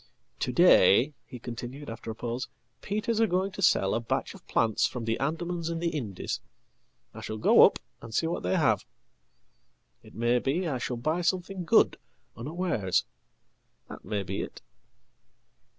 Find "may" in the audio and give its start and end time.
10.15-10.39, 14.03-14.23